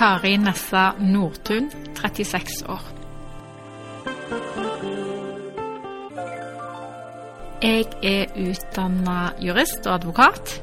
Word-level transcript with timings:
Kari 0.00 0.36
Nessa 0.36 0.94
Nordtun, 0.98 1.70
36 1.94 2.64
år. 2.68 2.84
Jeg 7.62 7.84
er 8.02 8.32
utdanna 8.40 9.16
jurist 9.44 9.84
og 9.84 9.98
advokat. 9.98 10.54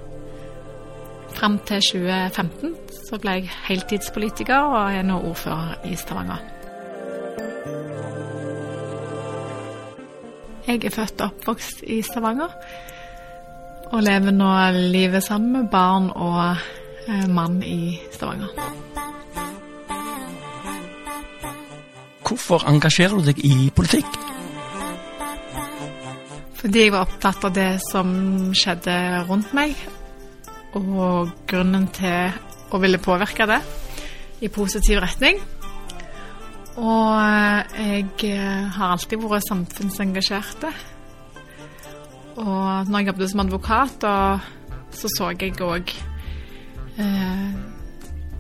Fram 1.35 1.59
til 1.69 1.85
2015 1.85 2.73
så 2.95 3.19
ble 3.21 3.35
jeg 3.37 3.51
heltidspolitiker 3.67 4.57
og 4.57 4.97
er 4.97 5.05
nå 5.05 5.19
ordfører 5.29 5.85
i 5.85 5.93
Stavanger. 6.01 6.41
Jeg 10.65 10.81
er 10.81 10.97
født 10.97 11.21
og 11.21 11.29
oppvokst 11.29 11.85
i 11.85 12.01
Stavanger 12.01 12.57
og 13.93 14.01
lever 14.01 14.33
nå 14.33 14.49
livet 14.97 15.29
sammen 15.29 15.61
med 15.61 15.71
barn 15.71 16.09
og 16.09 16.43
eh, 17.05 17.29
mann 17.29 17.61
i 17.61 17.99
Stavanger. 18.17 18.86
Hvorfor 22.27 22.65
engasjerer 22.67 23.15
du 23.15 23.29
deg 23.29 23.37
i 23.47 23.69
politikk? 23.71 24.17
Fordi 26.57 26.81
jeg 26.81 26.91
var 26.91 27.05
opptatt 27.05 27.45
av 27.47 27.53
det 27.55 27.69
som 27.85 28.09
skjedde 28.57 28.95
rundt 29.29 29.53
meg, 29.55 29.77
og 30.75 31.31
grunnen 31.47 31.85
til 31.95 32.33
å 32.73 32.81
ville 32.83 32.99
påvirke 32.99 33.47
det 33.47 33.61
i 34.43 34.49
positiv 34.51 34.99
retning. 35.05 35.39
Og 36.77 37.15
jeg 37.79 38.41
har 38.75 38.91
alltid 38.91 39.23
vært 39.23 39.47
samfunnsengasjerte. 39.47 40.73
Og 42.43 42.91
når 42.91 42.99
jeg 42.99 43.09
jobbet 43.13 43.31
som 43.31 43.45
advokat, 43.45 44.09
så 44.97 45.09
så 45.15 45.31
jeg 45.39 45.55
òg 45.63 45.95
eh, 46.99 47.49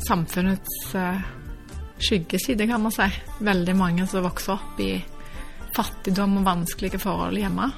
samfunnets 0.05 0.77
eh, 0.95 1.36
skyggeside, 1.99 2.67
kan 2.67 2.81
man 2.81 2.93
si. 2.93 3.07
Veldig 3.43 3.75
mange 3.77 4.07
som 4.09 4.25
vokser 4.25 4.55
opp 4.57 4.81
i 4.83 4.95
fattigdom 5.75 6.39
og 6.39 6.47
vanskelige 6.47 7.01
forhold 7.01 7.37
hjemme. 7.37 7.69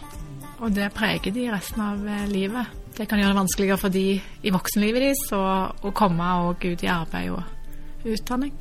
Og 0.59 0.75
det 0.75 0.91
preger 0.95 1.33
de 1.35 1.47
resten 1.51 1.83
av 1.83 2.03
eh, 2.07 2.27
livet. 2.31 2.75
Det 2.97 3.07
kan 3.07 3.19
gjøre 3.21 3.31
det 3.31 3.39
vanskeligere 3.39 3.79
for 3.79 3.95
de 3.95 4.05
i 4.19 4.51
voksenlivet 4.51 5.05
deres 5.05 5.21
å, 5.31 5.91
komme 5.95 6.31
og 6.43 6.65
ut 6.65 6.83
i 6.83 6.91
arbeid 6.91 7.31
og 7.31 8.07
utdanning. 8.09 8.51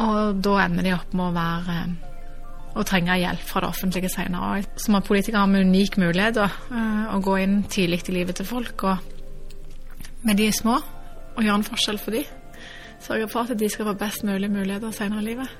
Og 0.00 0.40
da 0.42 0.56
ender 0.64 0.86
de 0.86 0.94
opp 0.94 1.14
med 1.14 1.28
å 1.28 1.34
være 1.34 1.76
og 2.70 2.86
trenge 2.86 3.16
hjelp 3.18 3.42
fra 3.46 3.64
det 3.64 3.70
offentlige 3.72 4.10
senere. 4.12 4.64
Som 4.78 4.94
er 4.94 5.06
politikere 5.06 5.42
har 5.42 5.50
vi 5.50 5.62
unik 5.66 5.98
mulighet 5.98 6.36
da, 6.38 6.46
å 7.10 7.18
gå 7.22 7.38
inn 7.42 7.56
tidlig 7.70 8.04
i 8.06 8.14
livet 8.20 8.38
til 8.38 8.46
folk 8.46 8.84
og 8.86 9.08
med 10.26 10.38
de 10.38 10.50
små 10.54 10.76
og 10.78 11.42
gjøre 11.42 11.56
en 11.58 11.66
forskjell 11.66 11.98
for 11.98 12.14
de. 12.14 12.22
Sørge 13.00 13.28
for 13.28 13.48
at 13.48 13.58
de 13.58 13.68
skal 13.68 13.88
få 13.88 13.94
best 13.98 14.24
mulig 14.24 14.50
muligheter 14.50 14.90
senere 14.90 15.22
i 15.22 15.28
livet. 15.30 15.52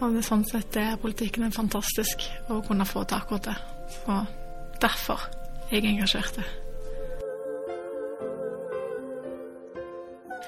Og 0.00 0.14
det 0.14 0.22
er 0.22 0.26
sånn 0.30 0.46
sett 0.48 0.76
er 0.80 0.96
politikken 1.00 1.44
er 1.44 1.52
fantastisk 1.54 2.24
å 2.50 2.62
kunne 2.64 2.86
få 2.88 3.04
til 3.04 3.20
akkurat 3.20 3.50
det. 3.50 3.56
Og 4.08 4.80
derfor 4.82 5.28
er 5.70 5.76
jeg 5.76 5.92
engasjert. 5.92 6.40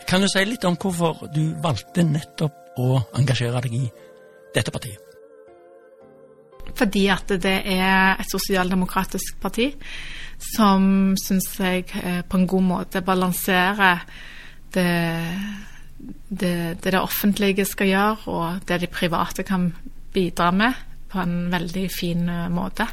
Kan 0.08 0.24
du 0.24 0.28
si 0.28 0.44
litt 0.44 0.64
om 0.68 0.76
hvorfor 0.76 1.28
du 1.32 1.54
valgte 1.62 2.04
nettopp 2.04 2.78
å 2.80 2.98
engasjere 3.20 3.60
deg 3.64 3.78
i 3.78 3.86
dette 4.56 4.72
partiet? 4.74 5.08
Fordi 6.72 7.06
at 7.12 7.34
det 7.42 7.58
er 7.68 8.20
et 8.20 8.30
sosialdemokratisk 8.30 9.38
parti 9.42 9.68
som 10.56 11.12
syns 11.20 11.50
jeg 11.60 11.86
på 12.28 12.38
en 12.38 12.48
god 12.48 12.66
måte 12.66 13.02
balanserer 13.04 14.00
det 14.72 14.88
det, 16.28 16.82
det 16.82 16.94
det 16.94 17.00
offentlige 17.00 17.66
skal 17.68 17.90
gjøre, 17.90 18.16
og 18.32 18.64
det 18.68 18.80
de 18.82 18.90
private 18.90 19.44
kan 19.46 19.70
bidra 20.12 20.50
med 20.52 20.74
på 21.12 21.20
en 21.20 21.50
veldig 21.52 21.86
fin 21.92 22.26
måte. 22.52 22.86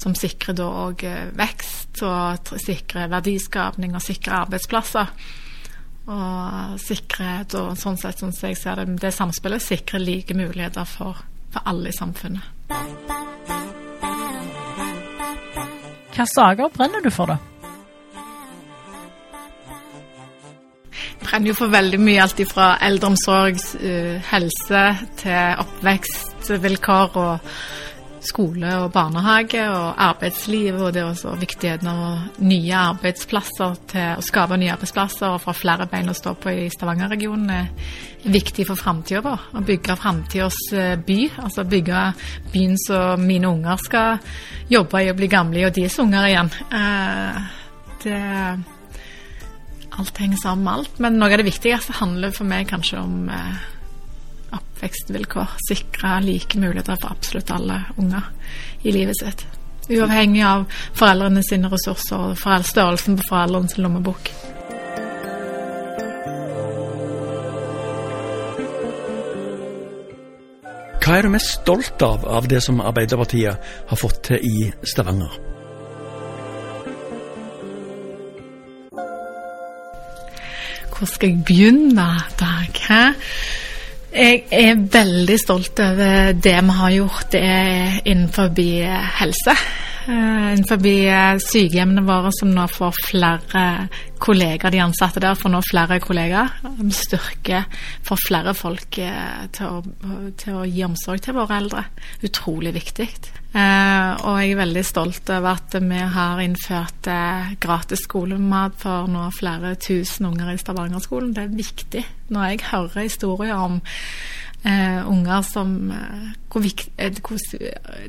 Som 0.00 0.14
sikrer 0.16 0.56
da 0.56 0.68
òg 0.86 1.04
vekst, 1.36 2.00
og 2.06 2.54
sikrer 2.62 3.10
verdiskapning 3.12 3.94
og 3.94 4.04
sikrer 4.04 4.46
arbeidsplasser. 4.46 5.12
Og 6.10 6.78
sikrer 6.80 7.44
da, 7.50 7.66
sånn 7.78 7.98
sett, 8.00 8.22
sånn 8.22 8.32
jeg 8.32 8.56
ser 8.58 8.80
det, 8.80 8.96
det 9.02 9.12
samspillet 9.14 9.62
sikrer 9.62 10.02
like 10.02 10.34
muligheter 10.34 10.88
for, 10.88 11.20
for 11.52 11.68
alle 11.68 11.92
i 11.92 11.96
samfunnet. 11.96 12.42
Hvilke 16.10 16.26
saker 16.34 16.68
brenner 16.74 17.00
du 17.00 17.10
for, 17.14 17.30
da? 17.30 17.49
Brenner 21.30 21.52
jo 21.52 21.58
for 21.58 21.70
veldig 21.70 22.00
mye, 22.02 22.22
alt 22.24 22.40
fra 22.50 22.72
eldreomsorg, 22.82 23.60
helse 24.30 24.82
til 25.20 25.62
oppvekstvilkår 25.62 27.20
og 27.20 27.52
skole 28.20 28.68
og 28.82 28.90
barnehage 28.92 29.62
og 29.72 29.94
arbeidsliv, 30.04 30.76
og 30.76 30.92
det 30.92 31.00
er 31.00 31.08
også 31.08 31.32
viktigheten 31.40 31.88
av 31.88 32.42
nye 32.44 32.74
arbeidsplasser 32.76 33.78
til 33.88 34.18
å 34.18 34.24
skape 34.24 34.58
nye 34.60 34.74
arbeidsplasser 34.74 35.30
og 35.30 35.40
få 35.40 35.54
flere 35.56 35.86
bein 35.88 36.12
å 36.12 36.16
stå 36.16 36.34
på 36.36 36.52
i 36.52 36.66
Stavanger-regionen 36.74 37.54
er 37.54 37.70
viktig 38.28 38.66
for 38.68 38.76
framtida 38.76 39.22
vår. 39.24 39.46
Å 39.56 39.62
bygge 39.64 39.96
framtidas 39.96 40.58
by, 41.06 41.20
altså 41.46 41.64
bygge 41.64 42.02
byen 42.52 42.76
som 42.84 43.24
mine 43.24 43.48
unger 43.48 43.80
skal 43.86 44.20
jobbe 44.68 45.00
i 45.00 45.08
og 45.14 45.16
bli 45.16 45.30
gamle 45.30 45.62
i, 45.62 45.64
og 45.70 45.72
deres 45.78 45.96
unger 46.02 46.28
igjen. 46.28 46.52
Det 48.04 48.20
alt 50.00 50.18
henger 50.18 50.40
sammen 50.42 50.64
med 50.64 50.80
alt. 50.80 50.98
Men 50.98 51.20
noe 51.20 51.30
av 51.30 51.40
det 51.42 51.48
viktigste 51.50 51.96
handler 52.00 52.34
for 52.34 52.48
meg 52.48 52.68
kanskje 52.72 53.00
om 53.00 53.28
eh, 53.30 53.62
oppvekstvilkår. 54.56 55.56
Sikre 55.68 56.18
like 56.24 56.58
muligheter 56.58 56.98
for 57.00 57.12
absolutt 57.14 57.52
alle 57.54 57.82
unger 58.00 58.30
i 58.82 58.94
livet 58.96 59.20
sitt. 59.20 59.46
Uavhengig 59.90 60.42
av 60.46 60.66
foreldrene 60.94 61.42
sine 61.42 61.70
ressurser 61.72 62.30
og 62.30 62.66
størrelsen 62.66 63.18
på 63.18 63.26
foreldrenes 63.28 63.78
lommebok. 63.78 64.32
Hva 71.00 71.16
er 71.16 71.26
du 71.26 71.32
mest 71.32 71.56
stolt 71.56 72.02
av 72.06 72.22
av 72.28 72.46
det 72.46 72.60
som 72.62 72.78
Arbeiderpartiet 72.84 73.72
har 73.90 73.98
fått 73.98 74.22
til 74.28 74.44
i 74.46 74.68
Stavanger? 74.86 75.59
Hvor 81.00 81.08
skal 81.08 81.30
jeg 81.30 81.44
begynne, 81.48 82.06
Dag? 82.40 82.74
Hæ? 82.88 83.04
Jeg 84.12 84.42
er 84.52 84.74
veldig 84.92 85.38
stolt 85.40 85.80
over 85.80 86.32
det 86.32 86.56
vi 86.66 86.74
har 86.76 86.90
gjort 86.92 87.36
innenfor 88.04 88.50
helse. 89.20 89.54
Uh, 90.10 90.56
innenfor 90.56 91.38
sykehjemmene 91.44 92.02
våre, 92.02 92.32
som 92.34 92.50
nå 92.50 92.64
får 92.72 92.96
flere 93.06 93.64
kollegaer, 94.18 94.72
de 94.74 94.80
ansatte 94.82 95.22
der 95.22 95.36
får 95.38 95.52
nå 95.52 95.60
flere 95.62 96.00
kollegaer. 96.02 96.56
Vi 96.80 96.90
styrker 96.96 97.68
for 98.06 98.18
flere 98.18 98.54
folk 98.58 98.98
uh, 98.98 99.44
til, 99.54 99.68
å, 99.70 100.32
til, 100.40 100.56
å, 100.58 100.64
gi 100.66 100.82
omsorg 100.88 101.22
til 101.22 101.38
våre 101.38 101.60
eldre. 101.62 101.84
Utrolig 102.26 102.74
viktig. 102.74 103.06
Og 103.50 104.36
jeg 104.38 104.52
er 104.52 104.58
veldig 104.60 104.82
stolt 104.86 105.30
over 105.34 105.56
at 105.56 105.72
vi 105.82 106.02
har 106.14 106.38
innført 106.38 107.08
gratis 107.58 108.04
skolemat 108.06 108.76
for 108.78 109.10
nå 109.10 109.24
flere 109.34 109.72
tusen 109.74 110.28
unger 110.28 110.52
i 110.52 110.60
Stavanger-skolen. 110.60 111.32
Det 111.34 111.48
er 111.48 111.56
viktig. 111.58 112.04
Når 112.30 112.46
jeg 112.46 112.60
hører 112.68 113.08
historier 113.08 113.58
om 113.58 113.80
Uh, 114.60 115.08
unger 115.08 115.40
som 115.46 115.70
uh, 115.88 116.32
hvor 116.52 116.60
vikt, 116.60 116.90
uh, 117.00 117.20
hvor 117.24 117.38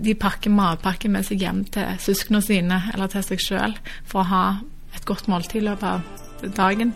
De 0.04 0.16
pakker 0.20 0.52
matpakke 0.52 1.08
med 1.08 1.24
seg 1.24 1.46
hjem 1.46 1.62
til 1.72 1.94
søsknene 2.04 2.44
sine 2.44 2.80
eller 2.92 3.08
til 3.14 3.24
seg 3.24 3.40
sjøl 3.40 3.78
for 4.04 4.20
å 4.20 4.28
ha 4.28 4.44
et 4.92 5.08
godt 5.08 5.30
måltid 5.32 5.62
i 5.62 5.70
løpet 5.70 5.88
av 5.88 6.52
dagen. 6.58 6.92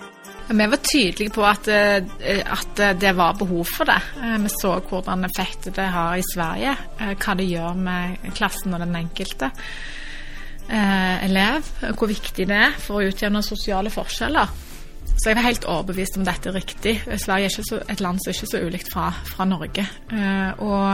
Vi 0.46 0.68
var 0.70 0.82
tydelige 0.84 1.34
på 1.34 1.46
at, 1.48 1.70
at, 1.72 2.82
det 3.00 3.14
var 3.18 3.38
behov 3.40 3.64
for 3.66 3.88
det. 3.90 3.98
Vi 4.44 4.52
så 4.54 4.76
hvordan 4.90 5.26
effekt 5.26 5.72
det 5.74 5.88
har 5.90 6.20
i 6.20 6.28
Sverige. 6.28 6.76
Hva 7.00 7.34
det 7.40 7.48
gjør 7.50 7.80
med 7.80 8.28
klassen 8.38 8.76
og 8.76 8.84
den 8.84 8.94
enkelte. 9.00 9.50
eh, 10.70 11.26
elev, 11.26 11.68
hvor 11.98 12.10
viktig 12.10 12.48
det 12.50 12.58
er 12.58 12.78
for 12.82 13.00
å 13.00 13.10
utjevne 13.10 13.44
sosiale 13.46 13.92
forskjeller. 13.94 14.54
Så 15.16 15.32
jeg 15.32 15.38
var 15.38 15.46
helt 15.48 15.66
overbevist 15.72 16.18
om 16.20 16.26
dette 16.28 16.50
er 16.52 16.58
riktig. 16.58 16.94
Sverige 17.22 17.48
er 17.48 17.54
så, 17.56 17.78
et 17.90 18.02
land 18.04 18.20
som 18.20 18.30
er 18.30 18.36
ikke 18.36 18.52
så 18.52 18.60
ulikt 18.66 18.90
fra, 18.92 19.06
fra 19.30 19.44
Norge. 19.48 19.84
Eh, 20.12 20.52
og 20.60 20.86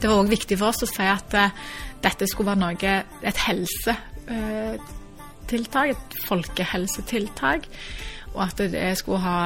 det 0.00 0.06
var 0.10 0.18
òg 0.18 0.32
viktig 0.32 0.56
for 0.58 0.66
oss 0.72 0.84
å 0.84 0.88
si 0.90 1.06
at 1.06 1.34
eh, 1.38 1.54
dette 2.02 2.26
skulle 2.28 2.50
være 2.50 2.62
noe, 2.64 2.74
et 3.30 3.38
helsetiltak, 3.46 5.86
et 5.94 6.06
folkehelsetiltak. 6.26 7.62
Og 8.30 8.42
at 8.44 8.60
det 8.70 8.92
skulle 8.98 9.18
ha 9.24 9.38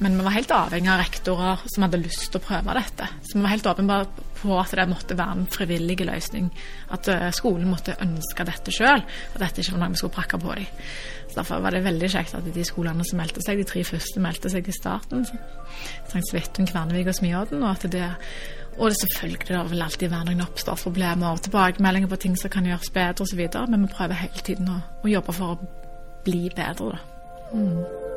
Men 0.00 0.16
vi 0.16 0.24
var 0.24 0.32
helt 0.32 0.52
avhengig 0.56 0.88
av 0.88 1.02
rektorer 1.02 1.64
som 1.68 1.84
hadde 1.84 2.00
lyst 2.00 2.30
til 2.30 2.40
å 2.40 2.44
prøve 2.46 2.76
dette. 2.78 3.08
Så 3.26 3.36
vi 3.36 3.42
var 3.44 3.52
helt 3.52 3.68
åpenbare 3.68 4.28
på 4.42 4.54
at 4.58 4.72
det 4.74 4.86
måtte 4.90 5.16
være 5.18 5.36
en 5.36 5.50
frivillig 5.52 5.98
løsning. 6.08 6.48
At 6.94 7.08
eh, 7.12 7.28
skolen 7.36 7.70
måtte 7.70 7.98
ønske 8.02 8.46
dette 8.48 8.74
sjøl, 8.74 9.04
og 9.04 9.36
dette 9.42 9.62
ikke 9.62 9.76
var 9.76 9.84
noe 9.84 9.92
vi 9.92 10.00
skulle 10.00 10.16
prakke 10.16 10.40
på 10.40 10.56
dem. 10.56 10.80
Så 11.28 11.38
Derfor 11.38 11.62
var 11.64 11.76
det 11.76 11.84
veldig 11.84 12.10
kjekt 12.12 12.34
at 12.38 12.48
de 12.54 12.64
skolene 12.66 13.06
som 13.08 13.20
meldte 13.20 13.44
seg, 13.44 13.60
de 13.60 13.68
tre 13.68 13.84
første 13.86 14.24
meldte 14.24 14.50
seg 14.52 14.66
i 14.68 14.74
starten. 14.74 15.28
St. 15.28 16.24
Svithun, 16.32 16.68
Kvernevik 16.68 17.12
og 17.12 17.16
Smiodden. 17.20 17.62
Og 17.62 17.70
at 17.76 17.86
det 17.92 18.10
og 18.78 18.88
det 18.88 18.96
selvfølgelig 19.00 19.48
det 19.48 19.70
vil 19.70 19.82
alltid 19.84 20.08
være 20.08 20.24
noen 20.30 20.46
oppstartsproblemer 20.46 21.34
og 21.34 21.42
tilbakemeldinger 21.44 22.08
på 22.08 22.16
ting 22.24 22.38
som 22.40 22.50
kan 22.50 22.64
gjøres 22.66 22.90
bedre 22.94 23.26
osv. 23.26 23.42
Men 23.68 23.84
vi 23.84 23.92
prøver 23.92 24.22
hele 24.24 24.44
tiden 24.46 24.70
å, 24.72 24.78
å, 25.02 25.10
jobbe 25.12 25.36
for 25.36 25.52
å 25.52 25.58
bli 26.24 26.48
bedre, 26.56 26.94
da. 26.94 27.52
Mm. 27.52 28.11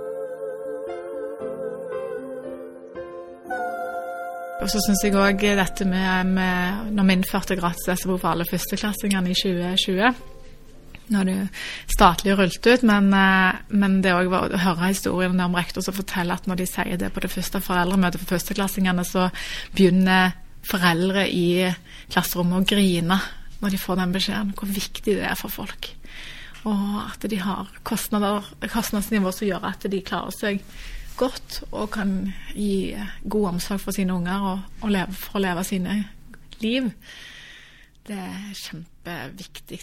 Og 4.66 4.72
så 4.74 4.80
syns 4.82 5.04
jeg 5.06 5.14
òg 5.14 5.44
dette 5.60 5.86
med, 5.86 6.32
med, 6.34 6.94
Når 6.98 7.06
vi 7.06 7.16
innførte 7.20 7.58
gratis 7.60 7.86
SFO 8.02 8.16
for 8.18 8.32
alle 8.32 8.48
førsteklassingene 8.50 9.30
i 9.30 9.38
2020 9.38 10.32
når 11.14 11.28
det 11.28 11.34
statlig 11.94 12.34
rullet 12.34 12.66
ut, 12.66 12.84
men, 12.90 13.12
eh, 13.14 13.60
men 13.70 14.00
det 14.02 14.16
òg 14.16 14.32
å 14.34 14.40
høre 14.58 14.88
historien 14.90 15.38
om 15.44 15.54
rektor 15.54 15.84
som 15.86 15.94
forteller 15.94 16.34
at 16.34 16.48
når 16.50 16.58
de 16.58 16.66
sier 16.66 16.98
det 16.98 17.12
på 17.14 17.22
det 17.22 17.30
første 17.30 17.62
foreldremøtet 17.62 18.24
for 18.24 18.34
førsteklassingene, 18.34 19.06
så 19.06 19.28
begynner 19.76 20.34
foreldre 20.66 21.28
i 21.30 21.70
klasserommet 22.10 22.64
å 22.64 22.70
grine 22.74 23.20
når 23.62 23.76
de 23.76 23.84
får 23.84 24.02
den 24.02 24.18
beskjeden, 24.18 24.56
hvor 24.58 24.74
viktig 24.74 25.20
det 25.20 25.30
er 25.30 25.38
for 25.38 25.54
folk. 25.54 25.92
Og 26.66 26.98
at 27.04 27.30
de 27.30 27.38
har 27.38 27.70
kostnadsnivå 27.86 29.30
som 29.30 29.46
gjør 29.46 29.70
at 29.70 29.86
de 29.86 30.02
klarer 30.02 30.34
seg 30.34 30.66
godt 31.18 31.62
og 31.72 31.90
kan 31.96 32.18
gi 32.54 32.96
god 33.30 33.54
omsorg 33.56 33.82
for 33.84 33.96
sine 33.96 34.14
unger 34.16 34.50
og, 34.52 34.60
og 34.82 34.94
leve, 34.94 35.16
for 35.20 35.40
å 35.40 35.44
leve 35.46 35.64
sine 35.68 35.98
liv. 36.64 36.92
Det 38.06 38.18
er 38.22 38.52
kjempeviktig. 38.54 39.80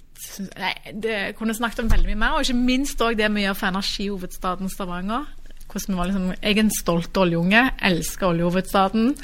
Nei, 0.61 0.75
det 1.03 1.17
kunne 1.39 1.57
snakket 1.57 1.83
om 1.83 1.91
veldig 1.91 2.13
mye 2.13 2.21
mer, 2.21 2.37
og 2.37 2.47
ikke 2.47 2.59
minst 2.59 3.03
òg 3.03 3.19
det 3.19 3.31
vi 3.35 3.47
gjør 3.47 3.59
for 3.59 3.73
energihovedstaden 3.73 4.71
Stavanger. 4.71 5.27
Hvordan 5.73 5.95
vi 5.95 5.99
var 5.99 6.11
liksom, 6.11 6.31
Jeg 6.43 6.57
er 6.57 6.61
en 6.61 6.79
stolt 6.79 7.17
oljeunge, 7.17 7.71
elsker 7.83 8.29
oljehovedstaden. 8.29 9.15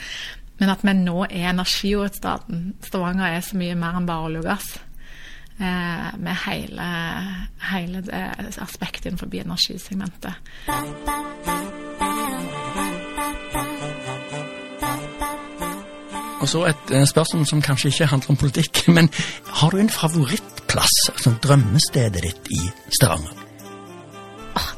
Men 0.58 0.70
at 0.72 0.82
vi 0.82 0.92
nå 0.98 1.22
er 1.28 1.50
energihovedstaden. 1.52 2.74
Stavanger 2.82 3.26
er 3.26 3.40
så 3.46 3.56
mye 3.60 3.78
mer 3.78 3.98
enn 4.00 4.08
bare 4.08 4.30
olje 4.30 4.42
og 4.42 4.48
gass. 4.50 4.70
Eh, 5.58 6.18
med 6.18 6.36
hele, 6.46 6.88
hele 7.72 8.02
det 8.06 8.58
aspektet 8.62 9.06
innenfor 9.06 9.34
energisegmentet. 9.34 10.34
Og 16.38 16.48
så 16.48 16.64
et 16.70 16.94
eh, 16.94 17.06
spørsmål 17.06 17.46
som 17.50 17.62
kanskje 17.62 17.90
ikke 17.92 18.12
handler 18.12 18.30
om 18.34 18.40
politikk, 18.44 18.84
men 18.96 19.10
har 19.60 19.70
du 19.74 19.82
en 19.82 19.90
favorittplass, 19.90 21.10
altså 21.12 21.34
drømmestedet 21.42 22.22
ditt 22.22 22.50
i 22.54 22.62
Stavanger? 23.00 23.44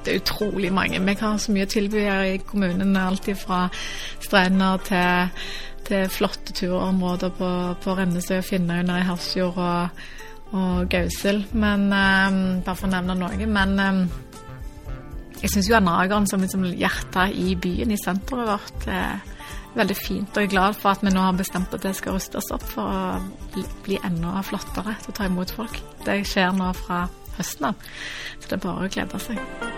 det 0.04 0.12
er 0.12 0.20
utrolig 0.20 0.72
mange. 0.72 1.00
Vi 1.00 1.14
har 1.20 1.36
så 1.36 1.52
mye 1.52 1.66
tilby 1.68 2.04
her 2.04 2.22
i 2.22 2.36
kommunen. 2.36 2.96
Alt 2.96 3.28
fra 3.38 3.68
strender 4.20 4.76
til, 4.84 5.44
til 5.88 6.08
flotte 6.08 6.52
turområder 6.52 7.32
på, 7.36 7.50
på 7.82 7.96
Rennesøy 7.98 8.38
og 8.38 8.44
Finnøyene 8.44 9.00
i 9.00 9.06
Hafrsfjord 9.08 9.56
og, 9.56 9.88
og 10.52 10.88
Gausel. 10.88 11.46
Men 11.52 11.90
um, 11.92 12.62
Bare 12.64 12.76
for 12.76 12.88
å 12.88 12.94
nevne 12.94 13.18
noe. 13.20 13.46
Men 13.46 13.76
um, 13.80 14.02
jeg 15.40 15.52
syns 15.52 15.70
jo 15.70 15.76
Anageren 15.78 16.28
som 16.28 16.42
liksom 16.44 16.64
hjertet 16.72 17.36
i 17.36 17.54
byen, 17.56 17.92
i 17.92 18.00
senteret 18.00 18.48
vårt, 18.48 18.88
er 18.88 19.20
veldig 19.76 19.96
fint. 19.96 20.30
Og 20.34 20.42
jeg 20.42 20.50
er 20.50 20.54
glad 20.54 20.78
for 20.80 20.92
at 20.92 21.04
vi 21.04 21.12
nå 21.14 21.24
har 21.24 21.38
bestemt 21.38 21.74
at 21.76 21.84
det 21.86 21.94
skal 21.98 22.16
rustes 22.18 22.50
opp 22.54 22.66
for 22.74 22.90
å 22.90 23.64
bli 23.86 24.00
enda 24.06 24.42
flottere 24.46 24.96
til 25.02 25.14
å 25.14 25.18
ta 25.20 25.28
imot 25.30 25.54
folk. 25.54 25.82
Det 26.06 26.22
skjer 26.28 26.54
nå 26.56 26.72
fra 26.84 27.04
høsten 27.38 27.70
av. 27.72 27.90
Så 28.38 28.48
det 28.48 28.58
er 28.58 28.64
bare 28.66 28.88
å 28.88 28.94
glede 28.96 29.22
seg. 29.22 29.69